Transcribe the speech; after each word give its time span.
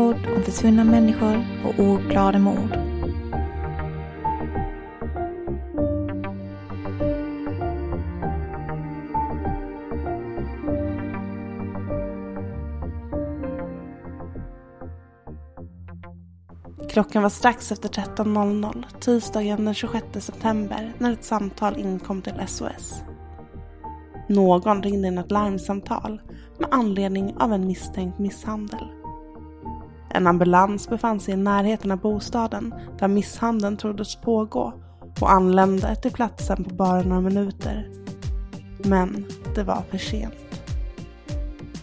podd 0.00 0.26
om 0.36 0.42
försvunna 0.42 0.84
människor 0.84 1.44
och 1.64 1.84
oklara 1.84 2.38
mord. 2.38 2.78
Klockan 16.90 17.22
var 17.22 17.30
strax 17.30 17.72
efter 17.72 17.88
13.00 17.88 18.84
tisdagen 19.00 19.64
den 19.64 19.74
26 19.74 20.06
september 20.20 20.92
när 20.98 21.12
ett 21.12 21.24
samtal 21.24 21.76
inkom 21.76 22.22
till 22.22 22.42
SOS. 22.46 23.02
Någon 24.28 24.82
ringde 24.82 25.08
in 25.08 25.18
ett 25.18 25.30
larmsamtal 25.30 26.20
med 26.58 26.68
anledning 26.70 27.34
av 27.38 27.52
en 27.52 27.66
misstänkt 27.66 28.18
misshandel. 28.18 28.99
En 30.10 30.26
ambulans 30.26 30.88
befann 30.88 31.20
sig 31.20 31.34
i 31.34 31.36
närheten 31.36 31.90
av 31.90 31.98
bostaden 31.98 32.74
där 32.98 33.08
misshandeln 33.08 33.76
troddes 33.76 34.16
pågå 34.16 34.72
och 35.20 35.32
anlände 35.32 35.96
till 35.96 36.12
platsen 36.12 36.64
på 36.64 36.74
bara 36.74 37.02
några 37.02 37.20
minuter. 37.20 37.90
Men 38.84 39.26
det 39.54 39.62
var 39.62 39.82
för 39.90 39.98
sent. 39.98 40.34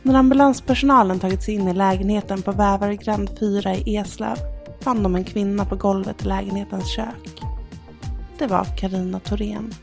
När 0.01 0.15
ambulanspersonalen 0.15 1.19
tagit 1.19 1.43
sig 1.43 1.53
in 1.53 1.67
i 1.67 1.73
lägenheten 1.73 2.41
på 2.41 2.51
Vävaregränd 2.51 3.29
4 3.39 3.75
i 3.75 3.95
Eslöv 3.95 4.37
fann 4.81 5.03
de 5.03 5.15
en 5.15 5.23
kvinna 5.23 5.65
på 5.65 5.75
golvet 5.75 6.21
i 6.21 6.27
lägenhetens 6.27 6.87
kök. 6.87 7.43
Det 8.39 8.47
var 8.47 8.65
Karina 8.77 9.19
Thorén. 9.19 9.73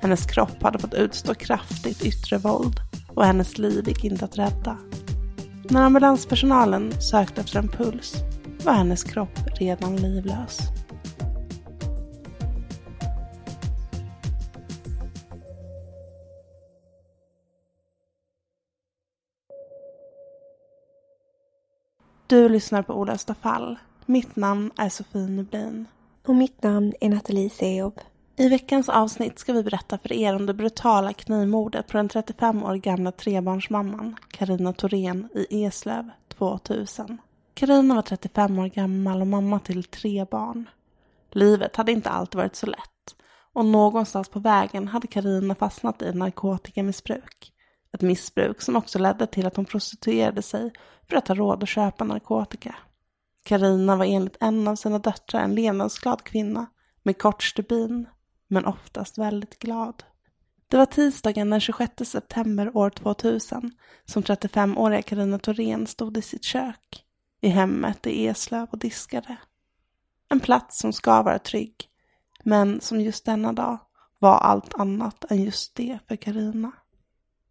Hennes 0.00 0.26
kropp 0.26 0.62
hade 0.62 0.78
fått 0.78 0.94
utstå 0.94 1.34
kraftigt 1.34 2.04
yttre 2.04 2.38
våld 2.38 2.80
och 3.08 3.24
hennes 3.24 3.58
liv 3.58 3.88
gick 3.88 4.04
inte 4.04 4.24
att 4.24 4.38
rädda. 4.38 4.76
När 5.70 5.82
ambulanspersonalen 5.82 7.00
sökte 7.00 7.40
efter 7.40 7.58
en 7.58 7.68
puls 7.68 8.14
var 8.64 8.72
hennes 8.72 9.04
kropp 9.04 9.38
redan 9.60 9.96
livlös. 9.96 10.58
Du 22.26 22.48
lyssnar 22.48 22.82
på 22.82 22.94
Olösta 22.94 23.34
fall. 23.34 23.78
Mitt 24.06 24.36
namn 24.36 24.70
är 24.76 24.88
Sofie 24.88 25.26
Nublin. 25.26 25.86
Och 26.26 26.34
mitt 26.34 26.62
namn 26.62 26.92
är 27.00 27.08
Nathalie 27.08 27.50
Seob. 27.50 28.00
I 28.38 28.48
veckans 28.48 28.88
avsnitt 28.88 29.38
ska 29.38 29.52
vi 29.52 29.62
berätta 29.62 29.98
för 29.98 30.12
er 30.12 30.36
om 30.36 30.46
det 30.46 30.54
brutala 30.54 31.12
knivmordet 31.12 31.86
på 31.86 31.96
den 31.96 32.08
35 32.08 32.62
år 32.62 32.74
gamla 32.74 33.12
trebarnsmamman 33.12 34.16
Karina 34.30 34.72
Thorén 34.72 35.28
i 35.34 35.64
Eslöv 35.64 36.10
2000. 36.28 37.18
Karina 37.54 37.94
var 37.94 38.02
35 38.02 38.58
år 38.58 38.66
gammal 38.66 39.20
och 39.20 39.26
mamma 39.26 39.58
till 39.60 39.84
tre 39.84 40.24
barn. 40.24 40.68
Livet 41.30 41.76
hade 41.76 41.92
inte 41.92 42.10
alltid 42.10 42.36
varit 42.36 42.56
så 42.56 42.66
lätt 42.66 43.16
och 43.52 43.64
någonstans 43.64 44.28
på 44.28 44.38
vägen 44.38 44.88
hade 44.88 45.06
Karina 45.06 45.54
fastnat 45.54 46.02
i 46.02 46.12
narkotikamissbruk. 46.12 47.52
Ett 47.92 48.02
missbruk 48.02 48.62
som 48.62 48.76
också 48.76 48.98
ledde 48.98 49.26
till 49.26 49.46
att 49.46 49.56
hon 49.56 49.64
prostituerade 49.64 50.42
sig 50.42 50.72
för 51.08 51.16
att 51.16 51.28
ha 51.28 51.34
råd 51.34 51.62
att 51.62 51.68
köpa 51.68 52.04
narkotika. 52.04 52.74
Karina 53.44 53.96
var 53.96 54.04
enligt 54.04 54.36
en 54.40 54.68
av 54.68 54.76
sina 54.76 54.98
döttrar 54.98 55.40
en 55.40 55.54
levnadsglad 55.54 56.24
kvinna 56.24 56.66
med 57.02 57.18
kort 57.18 57.42
stubin 57.42 58.06
men 58.48 58.64
oftast 58.64 59.18
väldigt 59.18 59.58
glad. 59.58 60.04
Det 60.68 60.76
var 60.76 60.86
tisdagen 60.86 61.50
den 61.50 61.60
26 61.60 61.92
september 62.04 62.76
år 62.76 62.90
2000 62.90 63.70
som 64.04 64.22
35-åriga 64.22 65.02
Karina 65.02 65.38
Thorén 65.38 65.86
stod 65.86 66.16
i 66.16 66.22
sitt 66.22 66.44
kök 66.44 67.04
i 67.40 67.48
hemmet 67.48 68.06
i 68.06 68.26
Eslöv 68.26 68.68
och 68.70 68.78
diskade. 68.78 69.36
En 70.28 70.40
plats 70.40 70.78
som 70.78 70.92
ska 70.92 71.22
vara 71.22 71.38
trygg, 71.38 71.74
men 72.44 72.80
som 72.80 73.00
just 73.00 73.24
denna 73.24 73.52
dag 73.52 73.78
var 74.18 74.38
allt 74.38 74.74
annat 74.74 75.30
än 75.30 75.42
just 75.42 75.74
det 75.74 75.98
för 76.08 76.16
Karina. 76.16 76.72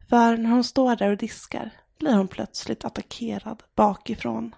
För 0.10 0.38
när 0.38 0.50
hon 0.50 0.64
står 0.64 0.96
där 0.96 1.12
och 1.12 1.18
diskar 1.18 1.72
blir 2.00 2.14
hon 2.14 2.28
plötsligt 2.28 2.86
attackerad 2.86 3.64
bakifrån. 3.76 4.56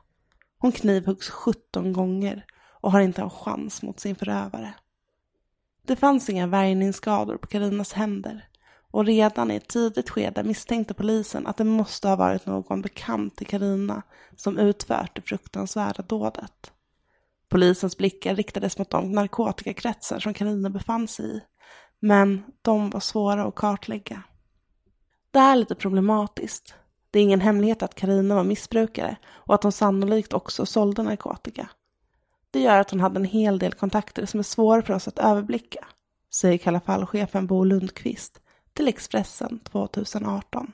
Hon 0.57 0.71
knivhuggs 0.71 1.29
17 1.29 1.93
gånger 1.93 2.45
och 2.81 2.91
har 2.91 2.99
inte 2.99 3.21
en 3.21 3.29
chans 3.29 3.81
mot 3.81 3.99
sin 3.99 4.15
förövare. 4.15 4.73
Det 5.87 5.95
fanns 5.95 6.29
inga 6.29 6.47
värjningsskador 6.47 7.37
på 7.37 7.47
Karinas 7.47 7.93
händer 7.93 8.47
och 8.91 9.05
redan 9.05 9.51
i 9.51 9.55
ett 9.55 9.67
tidigt 9.67 10.09
skede 10.09 10.43
misstänkte 10.43 10.93
polisen 10.93 11.47
att 11.47 11.57
det 11.57 11.63
måste 11.63 12.07
ha 12.07 12.15
varit 12.15 12.45
någon 12.45 12.81
bekant 12.81 13.35
till 13.35 13.47
Karina 13.47 14.01
som 14.35 14.57
utfört 14.57 15.15
det 15.15 15.21
fruktansvärda 15.21 16.03
dådet. 16.03 16.71
Polisens 17.49 17.97
blickar 17.97 18.35
riktades 18.35 18.77
mot 18.77 18.89
de 18.89 19.11
narkotikakretsar 19.11 20.19
som 20.19 20.33
Karina 20.33 20.69
befann 20.69 21.07
sig 21.07 21.25
i, 21.25 21.41
men 21.99 22.43
de 22.61 22.89
var 22.89 22.99
svåra 22.99 23.43
att 23.43 23.55
kartlägga. 23.55 24.23
Det 25.31 25.39
är 25.39 25.55
lite 25.55 25.75
problematiskt. 25.75 26.73
Det 27.11 27.19
är 27.19 27.23
ingen 27.23 27.41
hemlighet 27.41 27.83
att 27.83 27.95
Karina 27.95 28.35
var 28.35 28.43
missbrukare 28.43 29.17
och 29.27 29.55
att 29.55 29.63
hon 29.63 29.71
sannolikt 29.71 30.33
också 30.33 30.65
sålde 30.65 31.03
narkotika. 31.03 31.69
Det 32.57 32.61
gör 32.61 32.79
att 32.79 32.91
hon 32.91 32.99
hade 32.99 33.19
en 33.19 33.25
hel 33.25 33.59
del 33.59 33.73
kontakter 33.73 34.25
som 34.25 34.39
är 34.39 34.43
svåra 34.43 34.81
för 34.81 34.93
oss 34.93 35.07
att 35.07 35.19
överblicka, 35.19 35.85
säger 36.33 36.57
Kalla 36.57 36.79
fall-chefen 36.79 37.47
Bo 37.47 37.63
Lundqvist 37.63 38.41
till 38.73 38.87
Expressen 38.87 39.59
2018. 39.59 40.71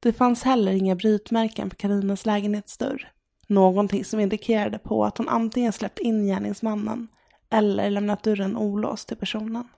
Det 0.00 0.12
fanns 0.12 0.42
heller 0.42 0.72
inga 0.72 0.94
brytmärken 0.94 1.70
på 1.70 1.76
Karinas 1.76 2.26
lägenhetsdörr. 2.26 3.12
Någonting 3.46 4.04
som 4.04 4.20
indikerade 4.20 4.78
på 4.78 5.04
att 5.04 5.18
hon 5.18 5.28
antingen 5.28 5.72
släppt 5.72 5.98
in 5.98 6.26
gärningsmannen 6.26 7.08
eller 7.50 7.90
lämnat 7.90 8.22
dörren 8.22 8.56
olåst 8.56 9.08
till 9.08 9.16
personen. 9.16 9.68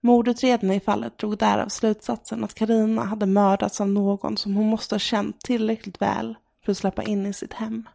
Mordutredarna 0.00 0.74
i 0.74 0.80
fallet 0.80 1.18
drog 1.18 1.38
därav 1.38 1.68
slutsatsen 1.68 2.44
att 2.44 2.54
Karina 2.54 3.04
hade 3.04 3.26
mördats 3.26 3.80
av 3.80 3.88
någon 3.88 4.36
som 4.36 4.54
hon 4.54 4.66
måste 4.66 4.94
ha 4.94 5.00
känt 5.00 5.40
tillräckligt 5.40 6.02
väl 6.02 6.34
för 6.64 6.72
att 6.72 6.78
släppa 6.78 7.02
in 7.02 7.26
i 7.26 7.32
sitt 7.32 7.52
hem. 7.52 7.88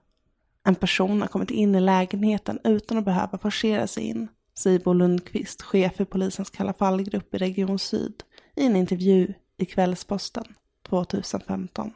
En 0.64 0.76
person 0.76 1.22
har 1.22 1.28
kommit 1.28 1.52
in 1.52 1.76
i 1.76 1.80
lägenheten 1.80 2.60
utan 2.64 2.98
att 2.98 3.06
behöva 3.06 3.38
forcera 3.38 3.88
sig 3.88 4.04
in, 4.04 4.28
säger 4.58 4.80
Bo 4.80 4.94
Lundqvist, 4.94 5.62
chef 5.62 5.96
för 5.96 6.06
polisens 6.06 6.50
Kalla 6.50 6.74
fallgrupp 6.74 7.36
i 7.36 7.38
Region 7.38 7.80
Syd, 7.80 8.24
i 8.56 8.66
en 8.66 8.76
intervju 8.76 9.34
i 9.58 9.66
Kvällsposten 9.66 10.44
2015. 10.90 11.94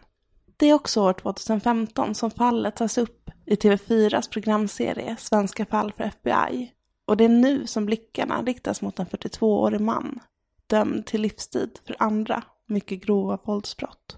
Det 0.58 0.70
är 0.70 0.74
också 0.74 1.02
år 1.02 1.14
2015 1.14 2.16
som 2.16 2.32
fallet 2.32 2.76
tas 2.76 2.98
upp 2.98 3.30
i 3.46 3.56
TV4s 3.56 4.30
programserie 4.30 5.16
Svenska 5.20 5.66
fall 5.66 5.92
för 5.92 6.04
FBI. 6.04 6.72
Och 7.06 7.18
det 7.18 7.26
är 7.26 7.30
nu 7.30 7.68
som 7.68 7.86
blickarna 7.86 8.42
riktas 8.42 8.82
mot 8.82 9.00
en 9.00 9.06
42-årig 9.06 9.82
man, 9.82 10.20
dömd 10.68 11.06
till 11.06 11.22
livstid 11.22 11.80
för 11.88 11.96
andra 12.00 12.44
mycket 12.68 13.06
grova 13.06 13.40
våldsbrott. 13.44 14.18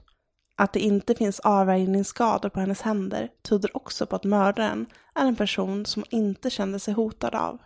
Att 0.60 0.74
det 0.74 0.80
inte 0.80 1.16
finns 1.16 1.40
avvärjningsskador 1.40 2.50
på 2.50 2.60
hennes 2.60 2.82
händer 2.82 3.30
tyder 3.42 3.78
också 3.78 4.06
på 4.06 4.16
att 4.16 4.24
mördaren 4.24 4.86
är 5.16 5.26
en 5.26 5.36
person 5.36 5.86
som 5.86 6.04
hon 6.10 6.20
inte 6.20 6.50
kände 6.50 6.80
sig 6.80 6.94
hotad 6.94 7.36
av. 7.36 7.58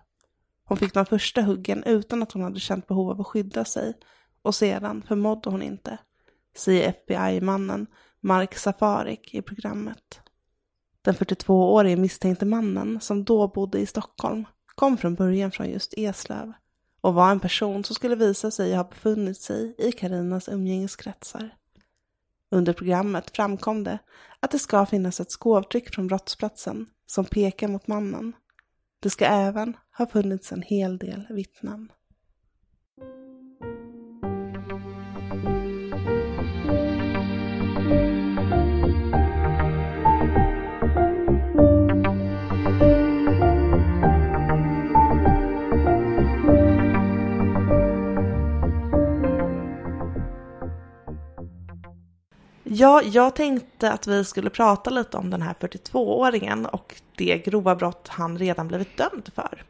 Hon 0.66 0.78
fick 0.78 0.94
de 0.94 1.06
första 1.06 1.42
huggen 1.42 1.84
utan 1.84 2.24
att 2.24 2.32
hon 2.32 2.44
hade 2.44 2.60
känt 2.60 2.88
behov 2.88 3.12
av 3.12 3.22
att 3.22 3.28
skydda 3.28 3.66
sig 3.66 3.94
och 4.42 4.56
sedan 4.56 5.04
förmådde 5.08 5.50
hon 5.50 5.62
inte, 5.62 5.98
säger 6.58 6.90
FBI-mannen 6.90 7.88
Mark 8.20 8.56
Safarik 8.56 9.34
i 9.34 9.42
programmet. 9.42 10.20
Den 11.02 11.16
42-årige 11.16 11.98
misstänkte 11.98 12.46
mannen, 12.46 13.02
som 13.02 13.24
då 13.24 13.48
bodde 13.48 13.80
i 13.80 13.86
Stockholm, 13.86 14.46
kom 14.76 14.98
från 14.98 15.16
början 15.16 15.52
från 15.52 15.70
just 15.70 15.94
Eslöv 15.98 16.54
och 17.02 17.14
var 17.14 17.32
en 17.32 17.40
person 17.40 17.84
som 17.84 17.96
skulle 17.96 18.16
visa 18.16 18.52
sig 18.52 18.76
ha 18.76 18.84
befunnit 18.84 19.38
sig 19.38 19.76
i 19.78 19.92
Karinas 19.92 20.50
umgängeskretsar. 20.50 21.61
Under 22.52 22.74
programmet 22.74 23.36
framkom 23.36 23.84
det 23.84 24.00
att 24.40 24.52
det 24.52 24.60
ska 24.60 24.86
finnas 24.86 25.20
ett 25.20 25.32
skovtryck 25.32 25.94
från 25.94 26.08
brottsplatsen 26.08 26.86
som 27.06 27.26
pekar 27.26 27.68
mot 27.68 27.88
mannen. 27.88 28.34
Det 29.00 29.10
ska 29.10 29.26
även 29.26 29.78
ha 29.98 30.06
funnits 30.08 30.52
en 30.52 30.62
hel 30.62 30.98
del 30.98 31.28
vittnen. 31.30 31.92
Ja, 52.74 53.02
jag 53.02 53.36
tänkte 53.36 53.92
att 53.92 54.08
vi 54.08 54.26
skulle 54.26 54.50
prata 54.50 54.90
lite 54.90 55.18
om 55.18 55.30
den 55.30 55.42
här 55.42 55.54
42-åringen 55.60 56.66
och 56.66 57.02
det 57.16 57.38
grova 57.38 57.76
brott 57.76 58.08
han 58.08 58.38
redan 58.38 58.68
blivit 58.68 58.98
dömd 58.98 59.30
för. 59.36 59.64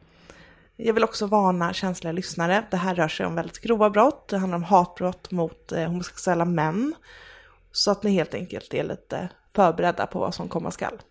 Jag 0.75 0.94
vill 0.94 1.03
också 1.03 1.25
varna 1.25 1.74
känsliga 1.74 2.12
lyssnare. 2.12 2.65
Det 2.71 2.77
här 2.77 2.95
rör 2.95 3.07
sig 3.07 3.25
om 3.25 3.36
väldigt 3.36 3.59
grova 3.59 3.89
brott. 3.89 4.27
Det 4.27 4.38
handlar 4.38 4.57
om 4.57 4.63
hatbrott 4.63 5.31
mot 5.31 5.71
eh, 5.71 5.88
homosexuella 5.88 6.45
män. 6.45 6.94
Så 7.71 7.92
att 7.92 8.03
ni 8.03 8.12
helt 8.12 8.33
enkelt 8.33 8.74
är 8.74 8.83
lite 8.83 9.30
förberedda 9.56 10.07
på 10.07 10.19
vad 10.19 10.36
som 10.36 10.50
komma 10.50 10.71
skall. 10.71 11.01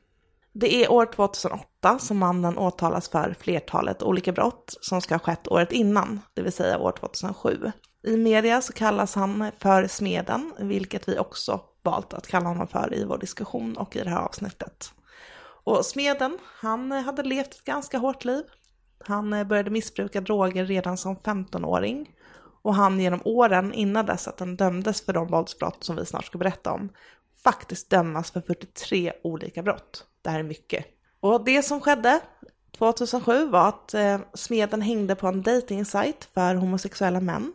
Det 0.52 0.84
är 0.84 0.92
år 0.92 1.06
2008 1.06 1.98
som 1.98 2.18
mannen 2.18 2.58
åtalas 2.58 3.08
för 3.08 3.34
flertalet 3.40 4.02
olika 4.02 4.32
brott 4.32 4.76
som 4.80 5.00
ska 5.00 5.14
ha 5.14 5.18
skett 5.18 5.48
året 5.48 5.72
innan, 5.72 6.20
det 6.34 6.42
vill 6.42 6.52
säga 6.52 6.78
år 6.78 6.92
2007. 6.92 7.72
I 8.02 8.16
media 8.16 8.62
så 8.62 8.72
kallas 8.72 9.14
han 9.14 9.50
för 9.58 9.86
Smeden, 9.86 10.52
vilket 10.58 11.08
vi 11.08 11.18
också 11.18 11.60
valt 11.82 12.14
att 12.14 12.26
kalla 12.26 12.48
honom 12.48 12.68
för 12.68 12.94
i 12.94 13.04
vår 13.04 13.18
diskussion 13.18 13.76
och 13.76 13.96
i 13.96 14.04
det 14.04 14.10
här 14.10 14.22
avsnittet. 14.22 14.92
Och 15.64 15.86
Smeden, 15.86 16.38
han 16.60 16.92
hade 16.92 17.22
levt 17.22 17.54
ett 17.54 17.64
ganska 17.64 17.98
hårt 17.98 18.24
liv. 18.24 18.44
Han 19.04 19.48
började 19.48 19.70
missbruka 19.70 20.20
droger 20.20 20.64
redan 20.64 20.96
som 20.96 21.16
15-åring 21.16 22.10
och 22.62 22.74
han 22.74 23.00
genom 23.00 23.20
åren 23.24 23.74
innan 23.74 24.06
dess 24.06 24.28
att 24.28 24.40
han 24.40 24.56
dömdes 24.56 25.04
för 25.04 25.12
de 25.12 25.26
våldsbrott 25.26 25.84
som 25.84 25.96
vi 25.96 26.06
snart 26.06 26.24
ska 26.24 26.38
berätta 26.38 26.72
om 26.72 26.88
faktiskt 27.44 27.90
dömas 27.90 28.30
för 28.30 28.40
43 28.40 29.12
olika 29.22 29.62
brott. 29.62 30.04
Det 30.22 30.30
här 30.30 30.38
är 30.38 30.42
mycket. 30.42 30.86
Och 31.20 31.44
det 31.44 31.62
som 31.62 31.80
skedde 31.80 32.20
2007 32.78 33.46
var 33.46 33.68
att 33.68 33.94
eh, 33.94 34.18
Smeden 34.34 34.82
hängde 34.82 35.14
på 35.14 35.26
en 35.26 35.42
dating 35.42 35.84
för 35.84 36.54
homosexuella 36.54 37.20
män 37.20 37.52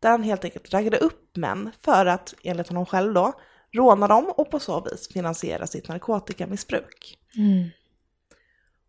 där 0.00 0.10
han 0.10 0.22
helt 0.22 0.44
enkelt 0.44 0.72
raggade 0.72 0.98
upp 0.98 1.36
män 1.36 1.70
för 1.80 2.06
att, 2.06 2.34
enligt 2.42 2.68
honom 2.68 2.86
själv 2.86 3.14
då, 3.14 3.32
råna 3.72 4.08
dem 4.08 4.32
och 4.36 4.50
på 4.50 4.58
så 4.58 4.80
vis 4.80 5.08
finansiera 5.08 5.66
sitt 5.66 5.88
narkotikamissbruk. 5.88 7.18
Mm. 7.36 7.68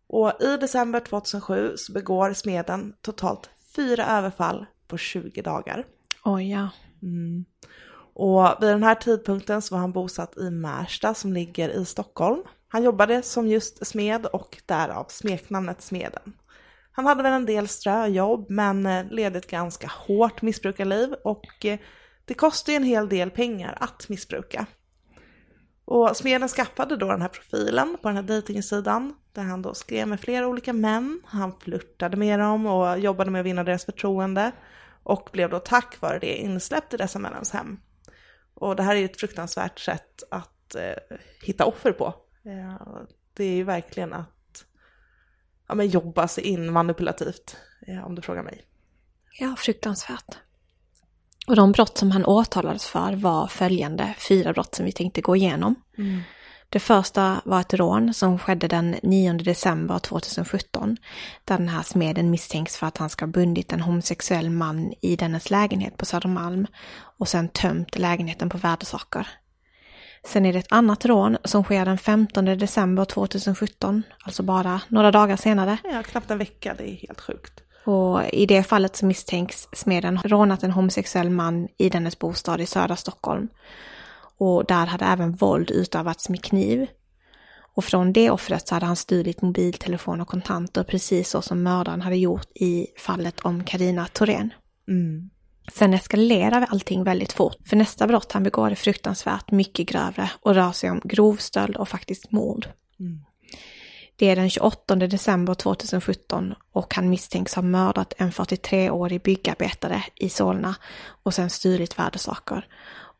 Och 0.06 0.42
i 0.42 0.56
december 0.56 1.00
2007 1.00 1.72
så 1.76 1.92
begår 1.92 2.32
smeden 2.32 2.94
totalt 3.00 3.50
fyra 3.76 4.06
överfall 4.06 4.66
på 4.88 4.96
20 4.98 5.42
dagar. 5.42 5.86
Oj 6.24 6.50
ja. 6.50 6.68
Mm. 7.02 7.44
Och 8.14 8.56
vid 8.60 8.68
den 8.68 8.82
här 8.82 8.94
tidpunkten 8.94 9.62
så 9.62 9.74
var 9.74 9.80
han 9.80 9.92
bosatt 9.92 10.36
i 10.36 10.50
Märsta 10.50 11.14
som 11.14 11.32
ligger 11.32 11.68
i 11.68 11.84
Stockholm. 11.84 12.42
Han 12.68 12.82
jobbade 12.82 13.22
som 13.22 13.46
just 13.46 13.86
smed 13.86 14.26
och 14.26 14.62
därav 14.66 15.06
smeknamnet 15.08 15.82
Smeden. 15.82 16.32
Han 16.92 17.06
hade 17.06 17.22
väl 17.22 17.32
en 17.32 17.46
del 17.46 17.68
ströjobb 17.68 18.50
men 18.50 18.86
eh, 18.86 19.04
ledde 19.10 19.38
ett 19.38 19.50
ganska 19.50 19.86
hårt 19.86 20.42
missbrukarliv 20.42 21.12
och 21.24 21.64
eh, 21.64 21.78
det 22.24 22.34
kostar 22.34 22.72
ju 22.72 22.76
en 22.76 22.82
hel 22.82 23.08
del 23.08 23.30
pengar 23.30 23.78
att 23.80 24.08
missbruka. 24.08 24.66
Och 25.84 26.16
smeden 26.16 26.48
skaffade 26.48 26.96
då 26.96 27.08
den 27.08 27.22
här 27.22 27.28
profilen 27.28 27.96
på 28.02 28.08
den 28.08 28.16
här 28.16 28.22
dejtingsidan 28.22 29.14
där 29.32 29.42
han 29.42 29.62
då 29.62 29.74
skrev 29.74 30.08
med 30.08 30.20
flera 30.20 30.46
olika 30.46 30.72
män, 30.72 31.20
han 31.24 31.52
flörtade 31.60 32.16
med 32.16 32.38
dem 32.38 32.66
och 32.66 32.98
jobbade 32.98 33.30
med 33.30 33.40
att 33.40 33.46
vinna 33.46 33.64
deras 33.64 33.84
förtroende 33.84 34.52
och 35.02 35.28
blev 35.32 35.50
då 35.50 35.58
tack 35.58 36.00
vare 36.00 36.18
det 36.18 36.36
insläppt 36.36 36.94
i 36.94 36.96
dessa 36.96 37.18
männens 37.18 37.50
hem. 37.50 37.80
Och 38.54 38.76
det 38.76 38.82
här 38.82 38.96
är 38.96 39.00
ju 39.00 39.04
ett 39.04 39.20
fruktansvärt 39.20 39.78
sätt 39.78 40.22
att 40.30 40.74
eh, 40.74 41.16
hitta 41.42 41.64
offer 41.64 41.92
på. 41.92 42.14
Eh, 42.44 43.02
det 43.34 43.44
är 43.44 43.54
ju 43.54 43.64
verkligen 43.64 44.12
att 44.12 44.41
ja, 45.72 45.76
men 45.76 45.88
jobba 45.88 46.28
sig 46.28 46.44
in 46.44 46.72
manipulativt, 46.72 47.56
eh, 47.86 48.06
om 48.06 48.14
du 48.14 48.22
frågar 48.22 48.42
mig. 48.42 48.64
Ja, 49.38 49.54
fruktansvärt. 49.58 50.38
Och 51.46 51.56
de 51.56 51.72
brott 51.72 51.98
som 51.98 52.10
han 52.10 52.26
åtalades 52.26 52.86
för 52.86 53.12
var 53.12 53.46
följande 53.46 54.14
fyra 54.28 54.52
brott 54.52 54.74
som 54.74 54.84
vi 54.84 54.92
tänkte 54.92 55.20
gå 55.20 55.36
igenom. 55.36 55.74
Mm. 55.98 56.20
Det 56.68 56.80
första 56.80 57.42
var 57.44 57.60
ett 57.60 57.74
rån 57.74 58.14
som 58.14 58.38
skedde 58.38 58.68
den 58.68 58.96
9 59.02 59.32
december 59.32 59.98
2017. 59.98 60.96
Där 61.44 61.58
den 61.58 61.68
här 61.68 61.82
smeden 61.82 62.30
misstänks 62.30 62.76
för 62.76 62.86
att 62.86 62.98
han 62.98 63.10
ska 63.10 63.24
ha 63.24 63.32
bundit 63.32 63.72
en 63.72 63.80
homosexuell 63.80 64.50
man 64.50 64.92
i 65.00 65.16
dennes 65.16 65.50
lägenhet 65.50 65.96
på 65.96 66.06
Södermalm 66.06 66.66
och 67.18 67.28
sen 67.28 67.48
tömt 67.48 67.98
lägenheten 67.98 68.48
på 68.48 68.58
värdesaker. 68.58 69.28
Sen 70.26 70.46
är 70.46 70.52
det 70.52 70.58
ett 70.58 70.72
annat 70.72 71.04
rån 71.04 71.36
som 71.44 71.64
sker 71.64 71.84
den 71.84 71.98
15 71.98 72.44
december 72.44 73.04
2017, 73.04 74.02
alltså 74.24 74.42
bara 74.42 74.80
några 74.88 75.10
dagar 75.10 75.36
senare. 75.36 75.78
Ja, 75.84 76.02
knappt 76.02 76.30
en 76.30 76.38
vecka, 76.38 76.74
det 76.78 76.90
är 76.90 76.94
helt 76.94 77.20
sjukt. 77.20 77.62
Och 77.84 78.28
i 78.32 78.46
det 78.46 78.62
fallet 78.62 78.96
så 78.96 79.06
misstänks 79.06 79.68
smeden 79.72 80.16
ha 80.16 80.28
rånat 80.28 80.62
en 80.62 80.70
homosexuell 80.70 81.30
man 81.30 81.68
i 81.78 81.88
dennes 81.88 82.18
bostad 82.18 82.60
i 82.60 82.66
södra 82.66 82.96
Stockholm. 82.96 83.48
Och 84.38 84.64
där 84.64 84.86
hade 84.86 85.04
även 85.04 85.32
våld 85.32 85.70
utövats 85.70 86.28
med 86.28 86.44
kniv. 86.44 86.86
Och 87.74 87.84
från 87.84 88.12
det 88.12 88.30
offret 88.30 88.68
så 88.68 88.74
hade 88.74 88.86
han 88.86 88.96
stulit 88.96 89.42
mobiltelefon 89.42 90.20
och 90.20 90.28
kontanter 90.28 90.84
precis 90.84 91.30
så 91.30 91.42
som 91.42 91.62
mördaren 91.62 92.02
hade 92.02 92.16
gjort 92.16 92.48
i 92.54 92.86
fallet 92.98 93.40
om 93.40 93.64
Karina 93.64 94.06
Thorén. 94.06 94.54
Mm. 94.88 95.30
Sen 95.72 95.94
eskalerar 95.94 96.66
allting 96.70 97.04
väldigt 97.04 97.32
fort, 97.32 97.56
för 97.64 97.76
nästa 97.76 98.06
brott 98.06 98.32
han 98.32 98.42
begår 98.42 98.70
är 98.70 98.74
fruktansvärt 98.74 99.50
mycket 99.50 99.88
grövre 99.88 100.30
och 100.40 100.54
rör 100.54 100.72
sig 100.72 100.90
om 100.90 101.00
grov 101.04 101.36
stöld 101.36 101.76
och 101.76 101.88
faktiskt 101.88 102.32
mord. 102.32 102.68
Mm. 103.00 103.20
Det 104.16 104.30
är 104.30 104.36
den 104.36 104.50
28 104.50 104.96
december 104.96 105.54
2017 105.54 106.54
och 106.72 106.94
han 106.94 107.10
misstänks 107.10 107.54
ha 107.54 107.62
mördat 107.62 108.14
en 108.18 108.32
43-årig 108.32 109.22
byggarbetare 109.22 110.04
i 110.14 110.28
Solna 110.28 110.74
och 111.22 111.34
sen 111.34 111.50
stulit 111.50 111.98
värdesaker. 111.98 112.66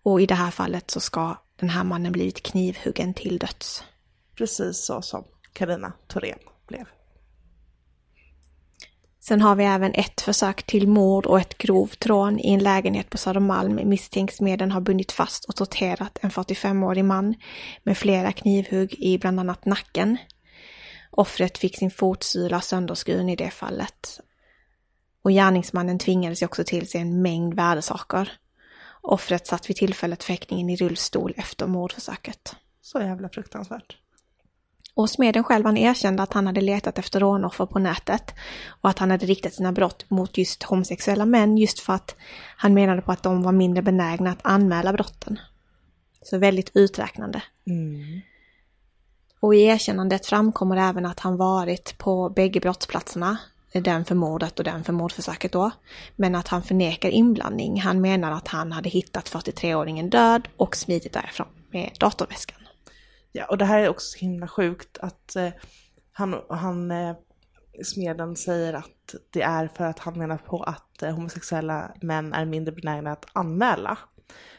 Och 0.04 0.20
i 0.20 0.26
det 0.26 0.34
här 0.34 0.50
fallet 0.50 0.90
så 0.90 1.00
ska 1.00 1.36
den 1.56 1.70
här 1.70 1.84
mannen 1.84 2.12
blivit 2.12 2.42
knivhuggen 2.42 3.14
till 3.14 3.38
döds. 3.38 3.84
Precis 4.36 4.84
så 4.84 5.02
som 5.02 5.24
Karina 5.52 5.92
Thorén 6.08 6.38
blev. 6.66 6.86
Sen 9.24 9.40
har 9.40 9.56
vi 9.56 9.64
även 9.64 9.94
ett 9.94 10.20
försök 10.20 10.62
till 10.62 10.88
mord 10.88 11.26
och 11.26 11.40
ett 11.40 11.58
grovt 11.58 12.06
rån 12.06 12.38
i 12.38 12.52
en 12.52 12.62
lägenhet 12.62 13.10
på 13.10 13.18
Södermalm 13.18 13.80
misstänks 13.88 14.40
medlen 14.40 14.72
ha 14.72 14.80
bundit 14.80 15.12
fast 15.12 15.44
och 15.44 15.56
torterat 15.56 16.18
en 16.22 16.30
45-årig 16.30 17.04
man 17.04 17.34
med 17.82 17.98
flera 17.98 18.32
knivhugg 18.32 18.94
i 18.98 19.18
bland 19.18 19.40
annat 19.40 19.64
nacken, 19.64 20.18
Offret 21.14 21.58
fick 21.58 21.78
sin 21.78 21.90
fotsula 21.90 22.60
sönderskuren 22.60 23.28
i 23.28 23.36
det 23.36 23.50
fallet. 23.50 24.20
Och 25.22 25.30
gärningsmannen 25.30 25.98
tvingades 25.98 26.42
också 26.42 26.64
till 26.64 26.88
sig 26.88 27.00
en 27.00 27.22
mängd 27.22 27.54
värdesaker. 27.54 28.32
Offret 29.00 29.46
satt 29.46 29.70
vid 29.70 29.76
tillfället 29.76 30.24
fäktningen 30.24 30.70
i 30.70 30.76
rullstol 30.76 31.34
efter 31.36 31.66
mordförsöket. 31.66 32.56
Så 32.82 33.00
jävla 33.00 33.28
fruktansvärt. 33.28 33.96
Och 34.94 35.10
smeden 35.10 35.44
själv 35.44 35.64
han 35.64 35.76
erkände 35.76 36.22
att 36.22 36.32
han 36.32 36.46
hade 36.46 36.60
letat 36.60 36.98
efter 36.98 37.20
rånoffer 37.20 37.66
på 37.66 37.78
nätet 37.78 38.34
och 38.68 38.90
att 38.90 38.98
han 38.98 39.10
hade 39.10 39.26
riktat 39.26 39.54
sina 39.54 39.72
brott 39.72 40.04
mot 40.08 40.38
just 40.38 40.62
homosexuella 40.62 41.26
män 41.26 41.58
just 41.58 41.80
för 41.80 41.92
att 41.92 42.16
han 42.56 42.74
menade 42.74 43.02
på 43.02 43.12
att 43.12 43.22
de 43.22 43.42
var 43.42 43.52
mindre 43.52 43.82
benägna 43.82 44.30
att 44.30 44.40
anmäla 44.42 44.92
brotten. 44.92 45.38
Så 46.22 46.38
väldigt 46.38 46.70
uträknande. 46.74 47.42
Mm. 47.66 48.20
Och 49.40 49.54
i 49.54 49.62
erkännandet 49.62 50.26
framkommer 50.26 50.76
även 50.76 51.06
att 51.06 51.20
han 51.20 51.36
varit 51.36 51.98
på 51.98 52.28
bägge 52.28 52.60
brottsplatserna, 52.60 53.36
den 53.72 54.04
för 54.04 54.14
mordet 54.14 54.58
och 54.58 54.64
den 54.64 54.84
för 54.84 54.92
mordförsöket 54.92 55.52
då, 55.52 55.70
men 56.16 56.34
att 56.34 56.48
han 56.48 56.62
förnekar 56.62 57.10
inblandning. 57.10 57.80
Han 57.80 58.00
menar 58.00 58.32
att 58.32 58.48
han 58.48 58.72
hade 58.72 58.88
hittat 58.88 59.30
43-åringen 59.30 60.10
död 60.10 60.48
och 60.56 60.76
smitit 60.76 61.12
därifrån 61.12 61.46
med 61.70 61.90
datorväskan. 61.98 62.61
Ja, 63.32 63.44
och 63.44 63.58
det 63.58 63.64
här 63.64 63.78
är 63.78 63.88
också 63.88 64.06
så 64.06 64.18
himla 64.18 64.48
sjukt 64.48 64.98
att 64.98 65.36
eh, 65.36 65.48
han, 66.12 66.40
han 66.48 66.90
eh, 66.90 67.16
smeden 67.84 68.36
säger 68.36 68.72
att 68.72 69.14
det 69.30 69.42
är 69.42 69.68
för 69.68 69.84
att 69.84 69.98
han 69.98 70.18
menar 70.18 70.38
på 70.38 70.62
att 70.62 71.02
eh, 71.02 71.14
homosexuella 71.14 71.94
män 72.02 72.32
är 72.32 72.44
mindre 72.44 72.74
benägna 72.74 73.12
att 73.12 73.26
anmäla. 73.32 73.98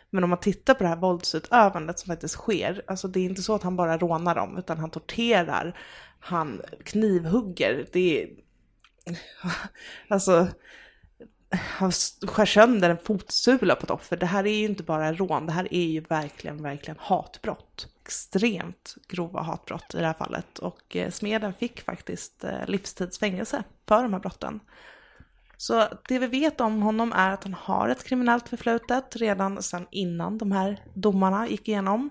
Men 0.10 0.24
om 0.24 0.30
man 0.30 0.40
tittar 0.40 0.74
på 0.74 0.84
det 0.84 0.90
här 0.90 0.96
våldsutövandet 0.96 2.00
som 2.00 2.08
faktiskt 2.08 2.34
sker, 2.34 2.82
alltså 2.88 3.08
det 3.08 3.20
är 3.20 3.24
inte 3.26 3.42
så 3.42 3.56
att 3.56 3.64
han 3.64 3.76
bara 3.76 3.98
rånar 3.98 4.36
dem, 4.36 4.58
utan 4.58 4.78
han 4.78 4.90
torterar, 4.90 5.80
han 6.20 6.62
knivhugger, 6.86 7.86
det 7.92 8.24
är... 8.24 8.30
Alltså, 10.08 10.48
han 11.50 11.92
skär 12.28 12.46
sönder 12.46 12.90
en 12.90 12.98
fotsula 12.98 13.76
på 13.76 13.84
ett 13.84 13.92
offer. 13.92 14.18
Det 14.18 14.26
här 14.26 14.46
är 14.46 14.58
ju 14.58 14.66
inte 14.66 14.84
bara 14.84 15.14
rån, 15.14 15.46
det 15.46 15.52
här 15.52 15.74
är 15.74 15.86
ju 15.86 16.02
verkligen, 16.02 16.64
verkligen 16.64 16.98
hatbrott. 17.00 17.93
Extremt 18.06 18.96
grova 19.08 19.42
hatbrott 19.42 19.96
i 19.96 19.98
det 19.98 20.06
här 20.06 20.14
fallet. 20.14 20.60
Och 20.60 20.96
eh, 20.96 21.12
smeden 21.12 21.54
fick 21.54 21.82
faktiskt 21.82 22.44
eh, 22.44 22.66
livstidsfängelse 22.68 23.64
för 23.88 24.04
de 24.04 24.14
här 24.14 24.20
brotten. 24.20 24.60
Så 25.58 25.88
det 26.08 26.20
vi 26.20 26.28
vet 26.28 26.62
om 26.62 26.82
honom 26.82 27.14
är 27.14 27.32
att 27.32 27.44
han 27.44 27.54
har 27.54 27.90
ett 27.90 28.04
kriminellt 28.04 28.50
förflutet 28.50 29.16
redan 29.16 29.64
sedan 29.64 29.88
innan 29.92 30.38
de 30.38 30.52
här 30.52 30.84
domarna 30.94 31.48
gick 31.48 31.68
igenom. 31.68 32.10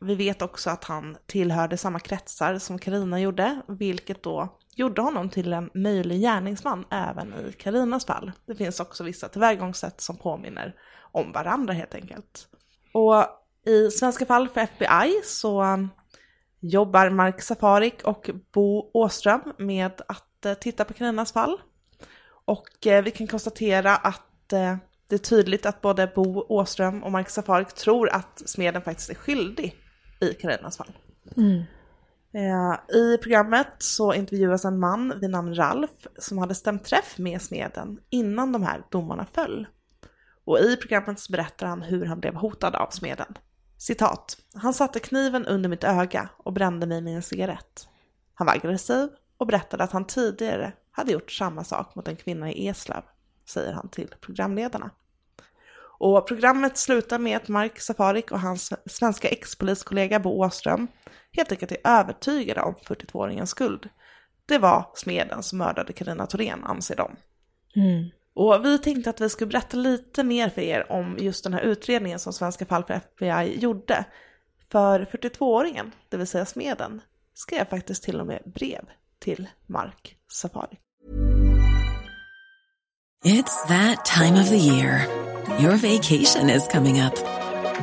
Vi 0.00 0.14
vet 0.14 0.42
också 0.42 0.70
att 0.70 0.84
han 0.84 1.16
tillhörde 1.26 1.76
samma 1.76 2.00
kretsar 2.00 2.58
som 2.58 2.78
Karina 2.78 3.20
gjorde, 3.20 3.62
vilket 3.68 4.22
då 4.22 4.58
gjorde 4.74 5.02
honom 5.02 5.30
till 5.30 5.52
en 5.52 5.70
möjlig 5.74 6.20
gärningsman 6.20 6.84
även 6.90 7.34
i 7.34 7.52
Karinas 7.52 8.06
fall. 8.06 8.32
Det 8.46 8.54
finns 8.54 8.80
också 8.80 9.04
vissa 9.04 9.28
tillvägagångssätt 9.28 10.00
som 10.00 10.16
påminner 10.16 10.74
om 11.12 11.32
varandra 11.32 11.74
helt 11.74 11.94
enkelt. 11.94 12.48
Och 12.92 13.24
i 13.66 13.90
Svenska 13.90 14.26
fall 14.26 14.48
för 14.48 14.60
FBI 14.60 15.20
så 15.24 15.78
jobbar 16.60 17.10
Mark 17.10 17.42
Safarik 17.42 18.02
och 18.04 18.30
Bo 18.52 18.90
Åström 18.94 19.40
med 19.58 20.02
att 20.08 20.46
eh, 20.46 20.54
titta 20.54 20.84
på 20.84 20.94
Karinas 20.94 21.32
fall. 21.32 21.60
Och 22.44 22.86
eh, 22.86 23.04
vi 23.04 23.10
kan 23.10 23.26
konstatera 23.26 23.96
att 23.96 24.52
eh, 24.52 24.76
det 25.06 25.14
är 25.14 25.18
tydligt 25.18 25.66
att 25.66 25.80
både 25.80 26.12
Bo 26.14 26.46
Åström 26.48 27.02
och 27.02 27.12
Mark 27.12 27.30
Safarik 27.30 27.72
tror 27.72 28.08
att 28.10 28.42
smeden 28.46 28.82
faktiskt 28.82 29.10
är 29.10 29.14
skyldig 29.14 29.76
i 30.20 30.34
Karinas 30.34 30.76
fall. 30.76 30.92
Mm. 31.36 31.62
I 32.94 33.18
programmet 33.22 33.68
så 33.78 34.14
intervjuas 34.14 34.64
en 34.64 34.78
man 34.78 35.20
vid 35.20 35.30
namn 35.30 35.54
Ralf 35.54 35.90
som 36.18 36.38
hade 36.38 36.54
stämt 36.54 36.84
träff 36.84 37.18
med 37.18 37.42
smeden 37.42 38.00
innan 38.10 38.52
de 38.52 38.62
här 38.62 38.82
domarna 38.90 39.26
föll. 39.32 39.66
Och 40.44 40.58
i 40.58 40.76
programmet 40.76 41.20
så 41.20 41.32
berättar 41.32 41.66
han 41.66 41.82
hur 41.82 42.06
han 42.06 42.20
blev 42.20 42.34
hotad 42.34 42.74
av 42.74 42.90
smeden. 42.90 43.34
Citat. 43.78 44.36
Han 44.54 44.74
satte 44.74 45.00
kniven 45.00 45.46
under 45.46 45.68
mitt 45.68 45.84
öga 45.84 46.28
och 46.36 46.52
brände 46.52 46.86
mig 46.86 47.00
med 47.00 47.16
en 47.16 47.22
cigarett. 47.22 47.88
Han 48.34 48.46
var 48.46 48.54
aggressiv 48.54 49.08
och 49.38 49.46
berättade 49.46 49.84
att 49.84 49.92
han 49.92 50.06
tidigare 50.06 50.72
hade 50.90 51.12
gjort 51.12 51.32
samma 51.32 51.64
sak 51.64 51.94
mot 51.94 52.08
en 52.08 52.16
kvinna 52.16 52.52
i 52.52 52.68
Eslöv, 52.68 53.02
säger 53.48 53.72
han 53.72 53.88
till 53.88 54.14
programledarna. 54.20 54.90
Och 56.00 56.28
programmet 56.28 56.78
slutar 56.78 57.18
med 57.18 57.36
att 57.36 57.48
Mark 57.48 57.80
Safarik 57.80 58.32
och 58.32 58.40
hans 58.40 58.72
svenska 58.86 59.28
ex-poliskollega 59.28 60.20
Bo 60.20 60.44
Åström 60.44 60.88
helt 61.32 61.52
enkelt 61.52 61.72
är 61.72 61.78
övertygade 61.84 62.60
om 62.62 62.74
42-åringens 62.74 63.46
skuld. 63.46 63.88
Det 64.46 64.58
var 64.58 64.90
smeden 64.94 65.42
som 65.42 65.58
mördade 65.58 65.92
Karina 65.92 66.26
Thorén, 66.26 66.64
anser 66.64 66.96
de. 66.96 67.16
Mm. 67.74 68.10
Och 68.38 68.64
vi 68.64 68.78
tänkte 68.78 69.10
att 69.10 69.20
vi 69.20 69.28
skulle 69.28 69.48
berätta 69.48 69.76
lite 69.76 70.24
mer 70.24 70.48
för 70.48 70.62
er 70.62 70.92
om 70.92 71.16
just 71.20 71.44
den 71.44 71.54
här 71.54 71.60
utredningen 71.60 72.18
som 72.18 72.32
Svenska 72.32 72.66
fall 72.66 72.84
för 72.84 72.94
FBI 72.94 73.58
gjorde. 73.58 74.04
För 74.70 75.04
42-åringen, 75.04 75.92
det 76.08 76.16
vill 76.16 76.26
säga 76.26 76.46
smeden, 76.46 77.00
skrev 77.34 77.64
faktiskt 77.64 78.02
till 78.02 78.20
och 78.20 78.26
med 78.26 78.42
brev 78.44 78.84
till 79.18 79.48
Mark 79.66 80.16
Safari. 80.32 80.78
It's 83.24 83.68
that 83.68 84.04
time 84.04 84.40
of 84.40 84.48
the 84.48 84.56
year. 84.56 85.06
Your 85.60 85.76
vacation 85.76 86.50
is 86.50 86.68
coming 86.68 87.00
up. 87.00 87.14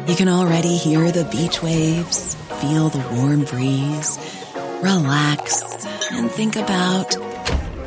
You 0.08 0.16
can 0.16 0.30
already 0.30 0.78
hear 0.78 1.12
the 1.12 1.24
beach 1.38 1.64
waves, 1.64 2.38
feel 2.62 2.90
the 2.90 3.04
warm 3.16 3.44
breeze, 3.44 4.20
relax, 4.82 5.64
and 6.12 6.32
think 6.32 6.56
about 6.56 7.18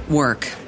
work. 0.09 0.68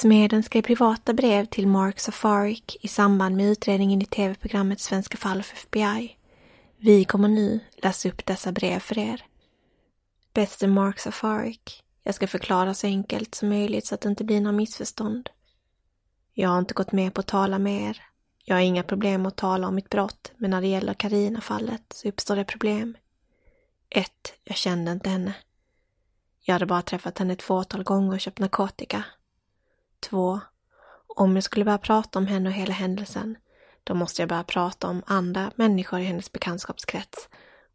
Smeden 0.00 0.42
skrev 0.42 0.62
privata 0.62 1.12
brev 1.12 1.44
till 1.44 1.66
Mark 1.66 2.00
Safarik 2.00 2.76
i 2.80 2.88
samband 2.88 3.36
med 3.36 3.46
utredningen 3.46 4.02
i 4.02 4.04
tv-programmet 4.04 4.80
Svenska 4.80 5.16
fall 5.16 5.42
för 5.42 5.56
FBI. 5.56 6.16
Vi 6.76 7.04
kommer 7.04 7.28
nu 7.28 7.60
läsa 7.76 8.08
upp 8.08 8.26
dessa 8.26 8.52
brev 8.52 8.78
för 8.78 8.98
er. 8.98 9.24
Bäste 10.34 10.66
Mark 10.66 10.98
Safarik. 10.98 11.82
Jag 12.02 12.14
ska 12.14 12.26
förklara 12.26 12.74
så 12.74 12.86
enkelt 12.86 13.34
som 13.34 13.48
möjligt 13.48 13.86
så 13.86 13.94
att 13.94 14.00
det 14.00 14.08
inte 14.08 14.24
blir 14.24 14.40
några 14.40 14.56
missförstånd. 14.56 15.30
Jag 16.34 16.48
har 16.48 16.58
inte 16.58 16.74
gått 16.74 16.92
med 16.92 17.14
på 17.14 17.20
att 17.20 17.26
tala 17.26 17.58
med 17.58 17.90
er. 17.90 18.02
Jag 18.44 18.56
har 18.56 18.62
inga 18.62 18.82
problem 18.82 19.26
att 19.26 19.36
tala 19.36 19.68
om 19.68 19.74
mitt 19.74 19.90
brott, 19.90 20.32
men 20.36 20.50
när 20.50 20.60
det 20.60 20.66
gäller 20.68 20.94
Karina-fallet 20.94 21.92
så 21.92 22.08
uppstår 22.08 22.36
det 22.36 22.44
problem. 22.44 22.96
1. 23.90 24.10
Jag 24.44 24.56
kände 24.56 24.92
inte 24.92 25.10
henne. 25.10 25.34
Jag 26.40 26.52
hade 26.52 26.66
bara 26.66 26.82
träffat 26.82 27.18
henne 27.18 27.32
ett 27.32 27.42
fåtal 27.42 27.82
gånger 27.82 28.12
och 28.12 28.20
köpt 28.20 28.38
narkotika. 28.38 29.04
Två, 30.00 30.40
Om 31.06 31.34
jag 31.34 31.44
skulle 31.44 31.64
börja 31.64 31.78
prata 31.78 32.18
om 32.18 32.26
henne 32.26 32.48
och 32.48 32.54
hela 32.54 32.72
händelsen, 32.74 33.38
då 33.84 33.94
måste 33.94 34.22
jag 34.22 34.28
börja 34.28 34.44
prata 34.44 34.88
om 34.88 35.02
andra 35.06 35.52
människor 35.56 36.00
i 36.00 36.04
hennes 36.04 36.32
bekantskapskrets 36.32 37.28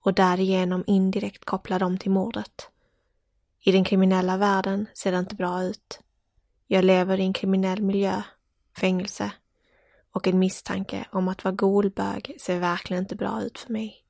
och 0.03 0.13
därigenom 0.13 0.83
indirekt 0.87 1.45
koppla 1.45 1.79
dem 1.79 1.97
till 1.97 2.11
mordet. 2.11 2.69
I 3.61 3.71
den 3.71 3.83
kriminella 3.83 4.37
världen 4.37 4.85
ser 4.93 5.11
det 5.11 5.19
inte 5.19 5.35
bra 5.35 5.63
ut. 5.63 5.99
Jag 6.67 6.85
lever 6.85 7.19
i 7.19 7.23
en 7.23 7.33
kriminell 7.33 7.81
miljö, 7.81 8.21
fängelse, 8.77 9.31
och 10.11 10.27
en 10.27 10.39
misstanke 10.39 11.05
om 11.11 11.27
att 11.27 11.43
vara 11.43 11.55
golbög 11.55 12.37
ser 12.39 12.59
verkligen 12.59 13.03
inte 13.03 13.15
bra 13.15 13.41
ut 13.41 13.59
för 13.59 13.73
mig. 13.73 14.05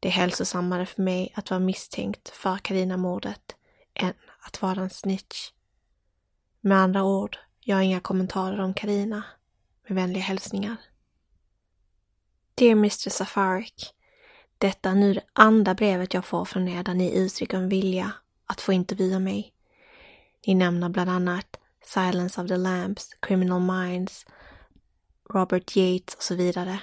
Det 0.00 0.08
är 0.08 0.12
hälsosammare 0.12 0.86
för 0.86 1.02
mig 1.02 1.32
att 1.34 1.50
vara 1.50 1.60
misstänkt 1.60 2.28
för 2.28 2.56
Karina-mordet 2.56 3.56
än 3.94 4.14
att 4.40 4.62
vara 4.62 4.80
en 4.80 4.90
snitch. 4.90 5.50
Med 6.60 6.78
andra 6.78 7.04
ord, 7.04 7.38
jag 7.60 7.76
har 7.76 7.82
inga 7.82 8.00
kommentarer 8.00 8.60
om 8.60 8.74
Karina. 8.74 9.24
Med 9.86 9.96
vänliga 9.96 10.22
hälsningar. 10.22 10.76
Dear 12.54 12.72
Mr 12.72 13.10
Safarik. 13.10 13.94
Detta 14.58 14.90
är 14.90 14.94
nu 14.94 15.14
det 15.14 15.24
andra 15.32 15.74
brevet 15.74 16.14
jag 16.14 16.24
får 16.24 16.44
från 16.44 16.68
er 16.68 16.82
där 16.82 16.94
ni 16.94 17.18
uttrycker 17.18 17.56
en 17.56 17.68
vilja 17.68 18.12
att 18.46 18.60
få 18.60 18.72
intervjua 18.72 19.18
mig. 19.18 19.52
Ni 20.46 20.54
nämner 20.54 20.88
bland 20.88 21.10
annat 21.10 21.56
Silence 21.84 22.40
of 22.40 22.48
the 22.48 22.56
Lambs, 22.56 23.10
Criminal 23.20 23.60
Minds, 23.60 24.26
Robert 25.30 25.76
Yates 25.76 26.14
och 26.14 26.22
så 26.22 26.34
vidare. 26.34 26.80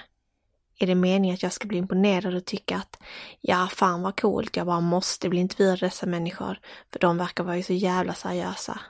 Är 0.78 0.86
det 0.86 0.94
meningen 0.94 1.34
att 1.34 1.42
jag 1.42 1.52
ska 1.52 1.68
bli 1.68 1.78
imponerad 1.78 2.34
och 2.34 2.44
tycka 2.44 2.76
att 2.76 2.98
ja, 3.40 3.68
fan 3.72 4.02
vad 4.02 4.20
coolt, 4.20 4.56
jag 4.56 4.66
bara 4.66 4.80
måste 4.80 5.28
bli 5.28 5.40
intervjuad 5.40 5.72
av 5.72 5.78
dessa 5.78 6.06
människor, 6.06 6.60
för 6.92 6.98
de 6.98 7.18
verkar 7.18 7.44
vara 7.44 7.62
så 7.62 7.72
jävla 7.72 8.14
seriösa. 8.14 8.80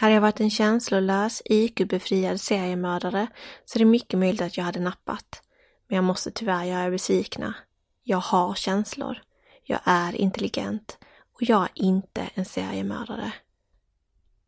Hade 0.00 0.14
jag 0.14 0.20
varit 0.20 0.40
en 0.40 0.50
känslolös, 0.50 1.42
IQ-befriad 1.44 2.40
seriemördare 2.40 3.26
så 3.64 3.76
är 3.76 3.78
det 3.78 3.84
mycket 3.84 4.18
möjligt 4.18 4.40
att 4.42 4.56
jag 4.56 4.64
hade 4.64 4.80
nappat. 4.80 5.42
Men 5.88 5.96
jag 5.96 6.04
måste 6.04 6.30
tyvärr 6.30 6.64
göra 6.64 6.84
er 6.84 6.90
besvikna. 6.90 7.54
Jag 8.02 8.18
har 8.18 8.54
känslor. 8.54 9.22
Jag 9.64 9.80
är 9.84 10.16
intelligent. 10.16 10.98
Och 11.34 11.42
jag 11.42 11.62
är 11.62 11.70
inte 11.74 12.30
en 12.34 12.44
seriemördare. 12.44 13.32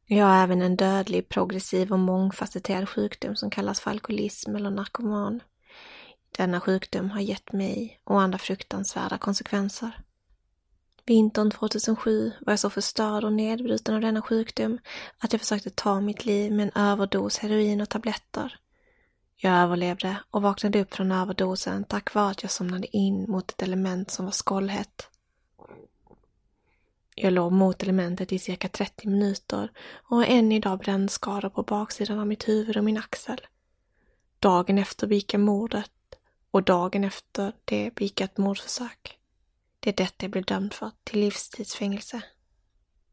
Jag 0.06 0.26
har 0.26 0.42
även 0.42 0.62
en 0.62 0.76
dödlig, 0.76 1.28
progressiv 1.28 1.92
och 1.92 1.98
mångfacetterad 1.98 2.88
sjukdom 2.88 3.36
som 3.36 3.50
kallas 3.50 3.80
för 3.80 3.90
alkoholism 3.90 4.56
eller 4.56 4.70
narkoman. 4.70 5.42
Denna 6.36 6.60
sjukdom 6.60 7.10
har 7.10 7.20
gett 7.20 7.52
mig 7.52 8.00
och 8.04 8.20
andra 8.20 8.38
fruktansvärda 8.38 9.18
konsekvenser. 9.18 10.00
Vintern 11.10 11.50
2007 11.50 12.32
var 12.40 12.52
jag 12.52 12.60
så 12.60 12.70
förstörd 12.70 13.24
och 13.24 13.32
nedbruten 13.32 13.94
av 13.94 14.00
denna 14.00 14.22
sjukdom 14.22 14.78
att 15.18 15.32
jag 15.32 15.40
försökte 15.40 15.70
ta 15.70 16.00
mitt 16.00 16.24
liv 16.24 16.52
med 16.52 16.64
en 16.64 16.82
överdos 16.82 17.38
heroin 17.38 17.80
och 17.80 17.88
tabletter. 17.88 18.58
Jag 19.36 19.54
överlevde 19.54 20.16
och 20.30 20.42
vaknade 20.42 20.80
upp 20.80 20.94
från 20.94 21.12
överdosen 21.12 21.84
tack 21.84 22.14
vare 22.14 22.30
att 22.30 22.42
jag 22.42 22.52
somnade 22.52 22.96
in 22.96 23.30
mot 23.30 23.50
ett 23.50 23.62
element 23.62 24.10
som 24.10 24.24
var 24.24 24.32
skållhett. 24.32 25.08
Jag 27.14 27.32
låg 27.32 27.52
mot 27.52 27.82
elementet 27.82 28.32
i 28.32 28.38
cirka 28.38 28.68
30 28.68 29.08
minuter 29.08 29.72
och 29.92 30.16
har 30.16 30.24
än 30.24 30.52
idag 30.52 30.78
brännskador 30.78 31.48
på 31.48 31.62
baksidan 31.62 32.18
av 32.18 32.26
mitt 32.26 32.48
huvud 32.48 32.76
och 32.76 32.84
min 32.84 32.98
axel. 32.98 33.40
Dagen 34.38 34.78
efter 34.78 35.06
begick 35.06 35.34
jag 35.34 35.40
mordet 35.40 35.90
och 36.50 36.62
dagen 36.62 37.04
efter 37.04 37.52
det 37.64 37.94
begick 37.94 38.20
jag 38.20 38.24
ett 38.24 38.38
mordförsök. 38.38 39.19
Det 39.80 39.90
är 39.90 39.94
detta 39.94 40.24
jag 40.24 40.30
blev 40.30 40.44
dömd 40.44 40.74
för, 40.74 40.90
till 41.04 41.20
livstidsfängelse. 41.20 42.22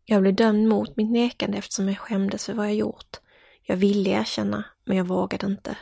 Jag 0.06 0.22
blev 0.22 0.36
dömd 0.36 0.68
mot 0.68 0.98
mitt 0.98 1.12
nekande 1.12 1.58
eftersom 1.58 1.88
jag 1.88 1.98
skämdes 1.98 2.46
för 2.46 2.54
vad 2.54 2.66
jag 2.66 2.76
gjort. 2.76 3.20
Jag 3.64 3.78
ville 3.78 4.10
erkänna, 4.10 4.64
men 4.86 4.98
jag 4.98 5.08
vågade 5.08 5.46
inte. 5.46 5.78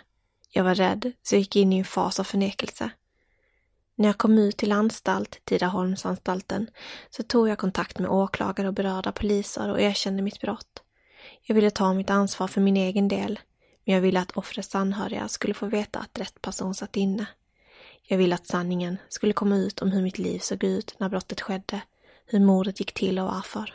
Jag 0.50 0.63
var 0.63 0.75
rädd, 0.75 1.12
så 1.24 1.36
jag 1.36 1.39
gick 1.39 1.56
in 1.56 1.74
i 1.74 1.77
en 1.77 1.86
fas 1.86 2.20
av 2.20 2.24
förnekelse. 2.24 2.89
När 3.96 4.10
jag 4.10 4.18
kom 4.18 4.38
ut 4.38 4.58
till 4.58 4.72
anstalt, 4.72 5.39
Tidaholmsanstalten, 5.44 6.70
så 7.10 7.24
tog 7.24 7.50
jag 7.50 7.58
kontakt 7.58 8.00
med 8.00 8.10
åklagare 8.10 8.68
och 8.68 8.74
berörda 8.74 9.12
poliser 9.12 9.72
och 9.72 9.82
erkände 9.82 10.24
mitt 10.24 10.42
brott. 10.42 10.84
Jag 11.42 11.55
ville 11.55 11.72
ta 11.72 11.94
mitt 11.94 12.10
ansvar 12.10 12.48
för 12.48 12.62
min 12.62 12.77
egen 12.77 13.07
del, 13.07 13.40
men 13.86 13.96
jag 13.96 14.01
ville 14.01 14.20
att 14.20 14.31
offrets 14.31 14.75
anhöriga 14.75 15.27
skulle 15.27 15.53
få 15.53 15.66
veta 15.66 16.00
att 16.00 16.20
rätt 16.20 16.42
person 16.42 16.74
satt 16.74 16.96
inne. 16.96 17.25
Jag 18.07 18.18
ville 18.18 18.35
att 18.35 18.48
sanningen 18.48 18.98
skulle 19.09 19.33
komma 19.33 19.55
ut 19.55 19.81
om 19.81 19.91
hur 19.91 20.01
mitt 20.01 20.18
liv 20.18 20.39
såg 20.39 20.63
ut 20.63 20.96
när 21.00 21.09
brottet 21.09 21.41
skedde, 21.41 21.81
hur 22.25 22.39
mordet 22.39 22.79
gick 22.79 22.94
till 22.94 23.20
och 23.20 23.25
varför. 23.25 23.74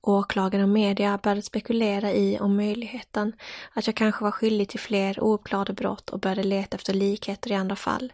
Åklagare 0.00 0.62
och 0.62 0.68
media 0.68 1.18
började 1.22 1.42
spekulera 1.42 2.12
i 2.12 2.38
om 2.38 2.56
möjligheten 2.56 3.32
att 3.72 3.86
jag 3.86 3.96
kanske 3.96 4.24
var 4.24 4.30
skyldig 4.30 4.68
till 4.68 4.80
fler 4.80 5.24
ouppklarade 5.24 5.72
brott 5.72 6.10
och 6.10 6.20
började 6.20 6.42
leta 6.42 6.76
efter 6.76 6.94
likheter 6.94 7.50
i 7.50 7.54
andra 7.54 7.76
fall. 7.76 8.12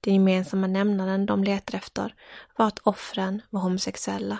Den 0.00 0.14
gemensamma 0.14 0.66
nämnaren 0.66 1.26
de 1.26 1.44
letade 1.44 1.78
efter 1.78 2.14
var 2.56 2.66
att 2.66 2.78
offren 2.78 3.42
var 3.50 3.60
homosexuella. 3.60 4.38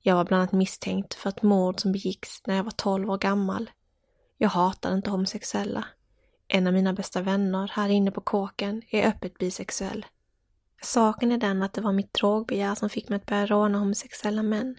Jag 0.00 0.16
var 0.16 0.24
bland 0.24 0.40
annat 0.40 0.52
misstänkt 0.52 1.14
för 1.14 1.28
ett 1.28 1.42
mord 1.42 1.80
som 1.80 1.92
begicks 1.92 2.42
när 2.46 2.56
jag 2.56 2.64
var 2.64 2.70
12 2.70 3.10
år 3.10 3.18
gammal. 3.18 3.70
Jag 4.36 4.48
hatade 4.48 4.94
inte 4.94 5.10
homosexuella. 5.10 5.84
En 6.48 6.66
av 6.66 6.72
mina 6.72 6.92
bästa 6.92 7.22
vänner 7.22 7.70
här 7.74 7.88
inne 7.88 8.10
på 8.10 8.20
kåken 8.20 8.82
är 8.90 9.08
öppet 9.08 9.38
bisexuell. 9.38 10.06
Saken 10.82 11.32
är 11.32 11.38
den 11.38 11.62
att 11.62 11.72
det 11.72 11.80
var 11.80 11.92
mitt 11.92 12.14
drogbegär 12.14 12.74
som 12.74 12.90
fick 12.90 13.08
mig 13.08 13.16
att 13.16 13.26
börja 13.26 13.46
råna 13.46 13.78
homosexuella 13.78 14.42
män. 14.42 14.76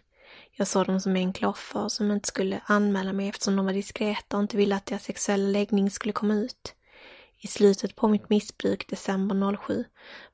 Jag 0.52 0.68
såg 0.68 0.86
dem 0.86 1.02
som 1.02 1.16
enkla 1.16 1.48
offer 1.48 1.90
som 1.90 2.12
inte 2.12 2.28
skulle 2.28 2.62
anmäla 2.66 3.14
mig 3.14 3.30
eftersom 3.30 3.56
de 3.56 3.66
var 3.66 3.74
diskreta 3.74 4.38
och 4.38 4.44
inte 4.44 4.58
ville 4.58 4.76
att 4.76 4.86
deras 4.86 5.04
sexuella 5.04 5.48
läggning 5.48 5.92
skulle 5.92 6.14
komma 6.14 6.34
ut. 6.34 6.76
I 7.38 7.48
slutet 7.48 7.96
på 7.96 8.08
mitt 8.08 8.30
missbruk, 8.30 8.90
december 8.90 9.58
07, 9.58 9.84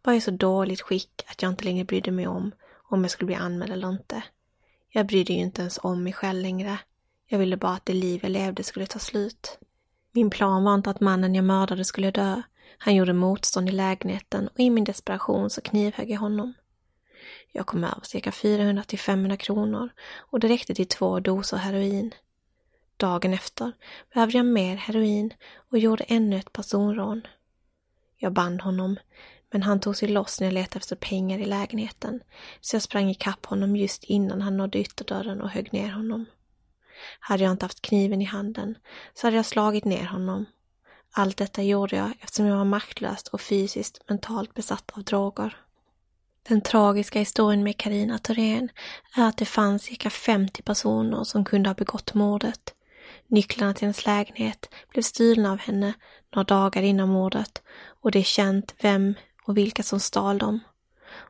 var 0.04 0.14
jag 0.14 0.18
i 0.18 0.22
så 0.22 0.32
dåligt 0.32 0.82
skick 0.82 1.24
att 1.28 1.42
jag 1.42 1.52
inte 1.52 1.66
längre 1.66 1.86
brydde 1.86 2.12
mig 2.12 2.28
om 2.28 2.52
om 2.92 3.02
jag 3.02 3.12
skulle 3.12 3.26
bli 3.26 3.36
anmäld 3.36 3.74
eller 3.74 3.90
inte. 3.90 4.24
Jag 4.90 5.08
brydde 5.08 5.34
ju 5.34 5.40
inte 5.40 5.62
ens 5.62 5.80
om 5.84 6.04
mig 6.04 6.14
själv 6.14 6.42
längre. 6.42 6.80
Jag 7.28 7.40
ville 7.40 7.58
bara 7.58 7.74
att 7.74 7.86
det 7.86 7.94
liv 7.94 8.20
jag 8.24 8.32
levde 8.32 8.64
skulle 8.64 8.86
ta 8.86 9.00
slut. 9.00 9.60
Min 10.12 10.30
plan 10.30 10.64
var 10.64 10.76
inte 10.76 10.90
att 10.90 11.00
mannen 11.00 11.36
jag 11.36 11.46
mördade 11.46 11.86
skulle 11.86 12.12
dö. 12.12 12.42
Han 12.78 12.96
gjorde 12.96 13.14
motstånd 13.14 13.70
i 13.70 13.72
lägenheten 13.72 14.48
och 14.48 14.60
i 14.60 14.70
min 14.70 14.84
desperation 14.84 15.50
så 15.50 15.62
knivhögg 15.62 16.10
jag 16.10 16.20
honom. 16.20 16.54
Jag 17.52 17.66
kom 17.66 17.84
över 17.84 18.02
cirka 18.04 18.32
400 18.32 18.84
till 18.84 19.00
500 19.00 19.38
kronor 19.38 19.90
och 20.18 20.40
det 20.40 20.48
räckte 20.48 20.74
till 20.76 20.88
två 20.88 21.20
doser 21.20 21.58
heroin. 21.58 22.14
Dagen 22.98 23.34
efter 23.34 23.72
behövde 24.14 24.38
jag 24.38 24.46
mer 24.46 24.76
heroin 24.76 25.34
och 25.72 25.78
gjorde 25.78 26.04
ännu 26.04 26.38
ett 26.38 26.54
personrån. 26.54 27.28
Jag 28.18 28.34
band 28.34 28.62
honom, 28.62 29.00
men 29.52 29.64
han 29.64 29.80
tog 29.80 29.96
sig 29.96 30.10
loss 30.10 30.40
när 30.40 30.48
jag 30.48 30.54
letade 30.54 30.78
efter 30.78 30.96
pengar 30.96 31.40
i 31.40 31.46
lägenheten, 31.46 32.20
så 32.62 32.76
jag 32.76 32.84
sprang 32.84 33.10
ikapp 33.10 33.46
honom 33.46 33.76
just 33.76 34.04
innan 34.04 34.42
han 34.42 34.58
nådde 34.58 34.80
ytterdörren 34.80 35.42
och 35.42 35.50
högg 35.50 35.74
ner 35.74 35.92
honom. 35.92 36.26
Hade 37.20 37.44
jag 37.44 37.52
inte 37.52 37.66
haft 37.66 37.82
kniven 37.82 38.22
i 38.22 38.26
handen 38.26 38.78
så 39.14 39.28
hade 39.28 39.38
jag 39.38 39.46
slagit 39.46 39.86
ner 39.86 40.06
honom. 40.06 40.46
Allt 41.14 41.38
detta 41.38 41.64
gjorde 41.64 41.96
jag 41.96 42.12
eftersom 42.20 42.46
jag 42.46 42.58
var 42.58 42.66
maktlöst 42.66 43.28
och 43.28 43.42
fysiskt 43.42 44.10
mentalt 44.10 44.54
besatt 44.54 44.92
av 44.94 45.04
droger. 45.04 45.58
Den 46.50 46.62
tragiska 46.62 47.20
historien 47.20 47.64
med 47.64 47.78
Karina 47.78 48.18
Thorén 48.18 48.70
är 49.16 49.28
att 49.28 49.38
det 49.38 49.46
fanns 49.46 49.84
cirka 49.84 50.10
50 50.10 50.62
personer 50.62 51.24
som 51.24 51.46
kunde 51.46 51.70
ha 51.70 51.74
begått 51.74 52.14
mordet. 52.14 52.74
Nycklarna 53.28 53.74
till 53.74 53.82
hennes 53.82 54.06
lägenhet 54.06 54.70
blev 54.90 55.02
stulna 55.02 55.52
av 55.52 55.58
henne 55.58 55.94
några 56.36 56.44
dagar 56.44 56.82
innan 56.82 57.10
mordet 57.10 57.62
och 58.02 58.12
det 58.12 58.20
är 58.20 58.24
känt 58.24 58.76
vem 58.82 59.16
och 59.44 59.58
vilka 59.58 59.84
som 59.84 60.00
stal 60.00 60.38
dem. 60.38 60.60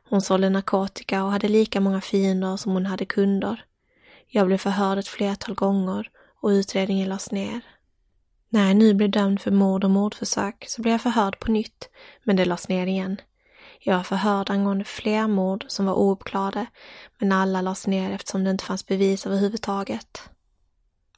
Hon 0.08 0.22
sålde 0.22 0.50
narkotika 0.50 1.24
och 1.24 1.32
hade 1.32 1.48
lika 1.48 1.80
många 1.80 2.00
fiender 2.00 2.56
som 2.56 2.72
hon 2.72 2.86
hade 2.86 3.04
kunder. 3.04 3.64
Jag 4.34 4.46
blev 4.46 4.58
förhörd 4.58 4.98
ett 4.98 5.08
flertal 5.08 5.54
gånger 5.54 6.10
och 6.40 6.48
utredningen 6.48 7.08
lades 7.08 7.32
ner. 7.32 7.60
När 8.48 8.66
jag 8.66 8.76
nu 8.76 8.94
blev 8.94 9.10
dömd 9.10 9.40
för 9.40 9.50
mord 9.50 9.84
och 9.84 9.90
mordförsök 9.90 10.64
så 10.68 10.82
blev 10.82 10.92
jag 10.92 11.00
förhörd 11.00 11.38
på 11.38 11.50
nytt, 11.50 11.88
men 12.24 12.36
det 12.36 12.44
lades 12.44 12.68
ner 12.68 12.86
igen. 12.86 13.16
Jag 13.80 13.96
var 13.96 14.02
förhörd 14.02 14.50
angående 14.50 14.84
fler 14.84 15.26
mord 15.26 15.64
som 15.68 15.86
var 15.86 15.94
ouppklarade, 15.94 16.66
men 17.18 17.32
alla 17.32 17.62
lades 17.62 17.86
ner 17.86 18.10
eftersom 18.10 18.44
det 18.44 18.50
inte 18.50 18.64
fanns 18.64 18.86
bevis 18.86 19.26
överhuvudtaget. 19.26 20.22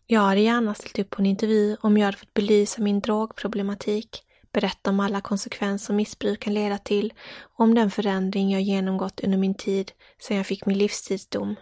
Jag 0.06 0.20
hade 0.20 0.40
gärna 0.40 0.74
ställt 0.74 0.98
upp 0.98 1.10
på 1.10 1.22
en 1.22 1.26
intervju 1.26 1.76
om 1.80 1.96
jag 1.96 2.04
hade 2.04 2.16
fått 2.16 2.34
belysa 2.34 2.82
min 2.82 3.00
drogproblematik, 3.00 4.22
berätta 4.52 4.90
om 4.90 5.00
alla 5.00 5.20
konsekvenser 5.20 5.94
missbruk 5.94 6.40
kan 6.40 6.54
leda 6.54 6.78
till 6.78 7.12
och 7.40 7.60
om 7.60 7.74
den 7.74 7.90
förändring 7.90 8.50
jag 8.50 8.62
genomgått 8.62 9.20
under 9.20 9.38
min 9.38 9.54
tid 9.54 9.92
sedan 10.18 10.36
jag 10.36 10.46
fick 10.46 10.66
min 10.66 10.78
livstidsdom. 10.78 11.56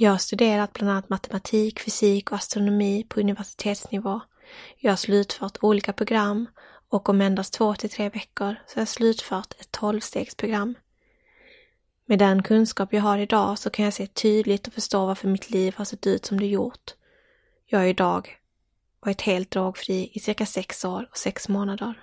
Jag 0.00 0.10
har 0.10 0.18
studerat 0.18 0.72
bland 0.72 0.90
annat 0.90 1.08
matematik, 1.08 1.80
fysik 1.80 2.30
och 2.30 2.36
astronomi 2.36 3.06
på 3.08 3.20
universitetsnivå. 3.20 4.20
Jag 4.76 4.92
har 4.92 4.96
slutfört 4.96 5.58
olika 5.60 5.92
program 5.92 6.46
och 6.88 7.08
om 7.08 7.20
endast 7.20 7.52
två 7.52 7.74
till 7.74 7.90
tre 7.90 8.08
veckor 8.08 8.56
så 8.66 8.76
har 8.76 8.80
jag 8.80 8.88
slutfört 8.88 9.54
ett 9.60 9.70
tolvstegsprogram. 9.70 10.74
Med 12.06 12.18
den 12.18 12.42
kunskap 12.42 12.92
jag 12.92 13.02
har 13.02 13.18
idag 13.18 13.58
så 13.58 13.70
kan 13.70 13.84
jag 13.84 13.94
se 13.94 14.06
tydligt 14.06 14.66
och 14.66 14.72
förstå 14.72 15.06
varför 15.06 15.28
mitt 15.28 15.50
liv 15.50 15.74
har 15.76 15.84
sett 15.84 16.06
ut 16.06 16.26
som 16.26 16.40
det 16.40 16.46
gjort. 16.46 16.94
Jag 17.66 17.78
har 17.78 17.86
idag 17.86 18.38
varit 19.00 19.20
helt 19.20 19.50
drogfri 19.50 20.10
i 20.12 20.20
cirka 20.20 20.46
sex 20.46 20.84
år 20.84 21.08
och 21.10 21.18
sex 21.18 21.48
månader. 21.48 22.00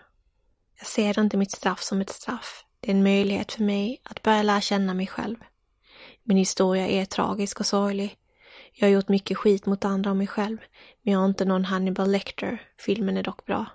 Jag 0.78 0.88
ser 0.88 1.20
inte 1.20 1.38
mitt 1.38 1.52
straff 1.52 1.84
som 1.84 2.02
ett 2.02 2.10
straff. 2.10 2.66
Det 2.80 2.92
är 2.92 2.96
en 2.96 3.04
möjlighet 3.04 3.52
för 3.52 3.64
mig 3.64 4.02
att 4.04 4.24
börja 4.24 4.44
lära 4.44 4.62
känna 4.62 4.94
mig 4.94 5.08
själv. 5.08 5.38
Min 6.28 6.38
historia 6.38 6.88
är 6.88 7.06
tragisk 7.06 7.60
och 7.60 7.66
sorglig. 7.66 8.18
Jag 8.74 8.88
har 8.88 8.94
gjort 8.94 9.10
mycket 9.10 9.38
skit 9.38 9.66
mot 9.66 9.86
andra 9.86 10.10
och 10.10 10.18
mig 10.18 10.28
själv, 10.28 10.58
men 11.02 11.14
jag 11.14 11.22
är 11.22 11.26
inte 11.26 11.46
någon 11.46 11.66
Hannibal 11.66 12.12
Lecter. 12.12 12.62
Filmen 12.78 13.18
är 13.18 13.24
dock 13.24 13.46
bra. 13.46 13.66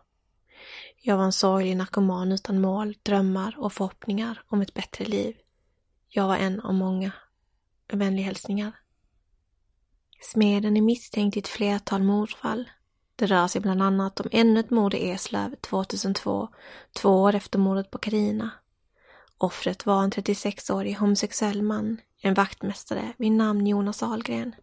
Jag 1.02 1.16
var 1.16 1.24
en 1.24 1.32
sorglig 1.32 1.76
narkoman 1.76 2.32
utan 2.32 2.60
mål, 2.60 2.96
drömmar 3.02 3.54
och 3.58 3.72
förhoppningar 3.72 4.42
om 4.48 4.60
ett 4.60 4.74
bättre 4.74 5.04
liv. 5.04 5.36
Jag 6.08 6.28
var 6.28 6.36
en 6.36 6.60
av 6.60 6.74
många. 6.74 7.12
Vänliga 7.92 8.26
hälsningar. 8.26 8.72
Smeden 10.20 10.76
är 10.76 10.82
misstänkt 10.82 11.36
i 11.36 11.40
ett 11.40 11.48
flertal 11.48 12.02
mordfall. 12.02 12.70
Det 13.16 13.26
rör 13.26 13.46
sig 13.46 13.60
bland 13.60 13.82
annat 13.82 14.20
om 14.20 14.28
ännu 14.32 14.60
ett 14.60 14.70
mord 14.70 14.94
i 14.94 15.10
Eslöv 15.10 15.54
2002, 15.54 16.48
två 16.92 17.22
år 17.22 17.34
efter 17.34 17.58
mordet 17.58 17.90
på 17.90 17.98
Karina. 17.98 18.50
Offret 19.38 19.86
var 19.86 20.02
en 20.02 20.10
36-årig 20.10 20.96
homosexuell 20.96 21.62
man, 21.62 22.00
en 22.20 22.34
vaktmästare 22.34 23.12
vid 23.18 23.32
namn 23.32 23.66
Jonas 23.66 24.02
Ahlgren. 24.02 24.54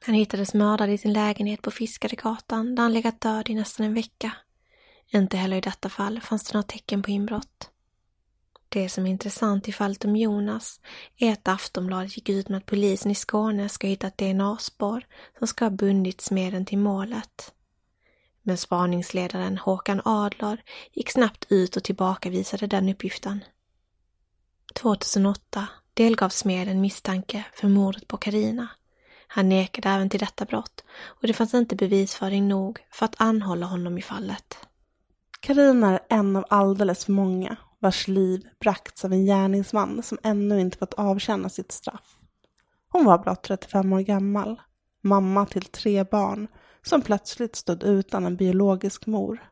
Han 0.00 0.14
hittades 0.14 0.54
mördad 0.54 0.90
i 0.90 0.98
sin 0.98 1.12
lägenhet 1.12 1.62
på 1.62 1.70
Fiskaregatan 1.70 2.74
där 2.74 2.82
han 2.82 2.92
legat 2.92 3.20
död 3.20 3.50
i 3.50 3.54
nästan 3.54 3.86
en 3.86 3.94
vecka. 3.94 4.32
Inte 5.06 5.36
heller 5.36 5.56
i 5.56 5.60
detta 5.60 5.88
fall 5.88 6.20
fanns 6.20 6.44
det 6.44 6.54
några 6.54 6.62
tecken 6.62 7.02
på 7.02 7.10
inbrott. 7.10 7.70
Det 8.68 8.88
som 8.88 9.06
är 9.06 9.10
intressant 9.10 9.68
i 9.68 9.72
fallet 9.72 10.04
om 10.04 10.16
Jonas 10.16 10.80
är 11.16 11.32
att 11.32 11.48
Aftonbladet 11.48 12.16
gick 12.16 12.28
ut 12.28 12.48
med 12.48 12.58
att 12.58 12.66
polisen 12.66 13.10
i 13.10 13.14
Skåne 13.14 13.68
ska 13.68 13.86
hitta 13.86 14.06
ett 14.06 14.18
DNA-spår 14.18 15.06
som 15.38 15.46
ska 15.46 15.64
ha 15.64 15.70
bundit 15.70 16.20
smeden 16.20 16.64
till 16.64 16.78
målet. 16.78 17.52
Men 18.42 18.58
spaningsledaren 18.58 19.58
Håkan 19.58 20.00
Adler 20.04 20.62
gick 20.92 21.10
snabbt 21.10 21.46
ut 21.48 21.76
och 21.76 21.84
tillbakavisade 21.84 22.66
den 22.66 22.88
uppgiften. 22.88 23.44
2008 24.74 25.68
delgav 25.98 26.28
smeden 26.28 26.80
misstanke 26.80 27.44
för 27.54 27.68
mordet 27.68 28.08
på 28.08 28.16
Karina. 28.16 28.68
Han 29.26 29.48
nekade 29.48 29.88
även 29.88 30.10
till 30.10 30.20
detta 30.20 30.44
brott 30.44 30.84
och 31.04 31.26
det 31.26 31.32
fanns 31.32 31.54
inte 31.54 31.76
bevisföring 31.76 32.48
nog 32.48 32.78
för 32.90 33.04
att 33.04 33.20
anhålla 33.20 33.66
honom 33.66 33.98
i 33.98 34.02
fallet. 34.02 34.58
Karina 35.40 35.92
är 35.92 36.18
en 36.18 36.36
av 36.36 36.44
alldeles 36.50 37.04
för 37.04 37.12
många 37.12 37.56
vars 37.78 38.08
liv 38.08 38.48
bragts 38.60 39.04
av 39.04 39.12
en 39.12 39.24
gärningsman 39.26 40.02
som 40.02 40.18
ännu 40.22 40.60
inte 40.60 40.78
fått 40.78 40.94
avtjäna 40.94 41.48
sitt 41.48 41.72
straff. 41.72 42.16
Hon 42.88 43.04
var 43.04 43.18
blott 43.18 43.42
35 43.42 43.92
år 43.92 44.00
gammal, 44.00 44.60
mamma 45.02 45.46
till 45.46 45.64
tre 45.64 46.04
barn 46.04 46.48
som 46.82 47.02
plötsligt 47.02 47.56
stod 47.56 47.82
utan 47.82 48.24
en 48.24 48.36
biologisk 48.36 49.06
mor. 49.06 49.50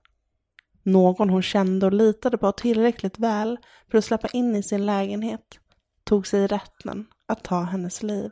Någon 0.83 1.31
hon 1.31 1.43
kände 1.43 1.87
och 1.87 1.93
litade 1.93 2.39
på 2.39 2.53
tillräckligt 2.53 3.19
väl 3.19 3.59
för 3.91 3.99
att 3.99 4.05
släppa 4.05 4.29
in 4.29 4.57
i 4.57 4.63
sin 4.63 4.87
lägenhet 4.87 5.61
tog 6.07 6.27
sig 6.27 6.47
rätten 6.47 7.07
att 7.27 7.45
ta 7.45 7.63
hennes 7.63 8.03
liv 8.03 8.31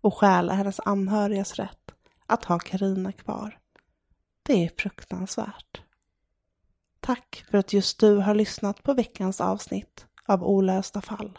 och 0.00 0.14
stjäla 0.14 0.52
hennes 0.52 0.80
anhörigas 0.80 1.54
rätt 1.54 1.92
att 2.26 2.44
ha 2.44 2.58
Karina 2.58 3.12
kvar. 3.12 3.58
Det 4.42 4.64
är 4.64 4.70
fruktansvärt. 4.78 5.82
Tack 7.00 7.44
för 7.50 7.58
att 7.58 7.72
just 7.72 8.00
du 8.00 8.16
har 8.16 8.34
lyssnat 8.34 8.82
på 8.82 8.94
veckans 8.94 9.40
avsnitt 9.40 10.06
av 10.26 10.44
Olösta 10.44 11.00
fall. 11.00 11.38